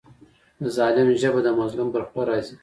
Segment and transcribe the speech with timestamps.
[0.61, 2.55] د ظالم ژبه د مظلوم پر خوله راځي.